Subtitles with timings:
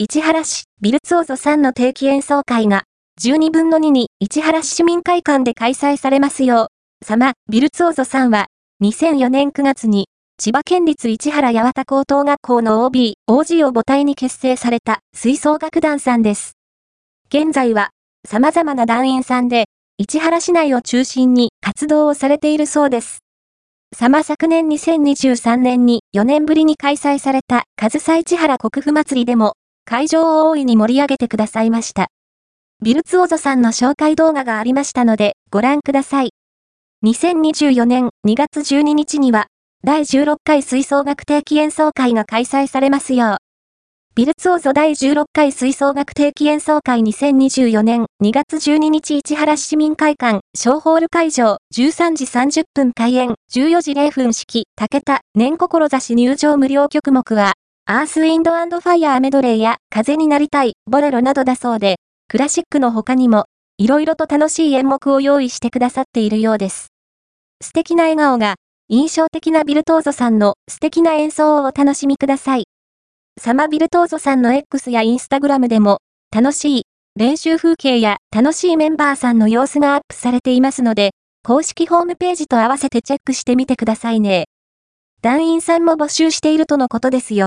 [0.00, 2.84] 市原市ビルツオゾさんの定期演奏会が、
[3.20, 6.70] 12分の2に市原市市民会館で開催されますよ
[7.02, 8.46] う、様、ビルツオゾさんは、
[8.80, 10.06] 2004年9月に、
[10.40, 16.52] 千葉県立市原八幡高等学校の OB、OG を母体に結成された吹奏楽団さんです。
[17.28, 17.90] 現在は、
[18.24, 19.64] 様々な団員さんで、
[19.98, 23.18] 市原市内を中心に活動をされているそうです。
[23.96, 29.54] 様昨年2023年に4年ぶりに開催された上総市原国府祭りでも、
[29.90, 32.08] 会場を大いに盛り上げてくださいました。
[32.84, 36.32] ビルツオゾさんの紹介動画がありましたので、ご覧ください。
[37.06, 39.46] 2024年2月12日には、
[39.82, 43.36] 第16回吹奏楽定期演奏会が開催されますよう。
[44.14, 57.54] ビルツオゾ第16回吹奏楽定期演奏会2024年2月12日市原市民会館小ホール会場13時30分開演14時0分式竹田年志入場無料曲目は
[57.90, 61.96] アースウィンドファイヤーメドレーや風になりたいボレロなどだそうで
[62.28, 63.46] クラシックの他にも
[63.78, 66.88] 色々と楽しい演目を用意してくださっているようです。
[67.62, 68.56] 素敵な笑顔が
[68.90, 72.64] 印象的なビルトーゾさんの素敵な演奏をお楽しみください。
[73.40, 76.82] サマビルトーゾさんの X やインスタグラムでも楽しい
[77.16, 84.44] 練習風景や楽しいメンバーさんの様子がアップされていますので、公式ホームページと合わせてチェックしてみてくださいね。
[85.20, 87.46] 団員さんも募集しているとのことですよ。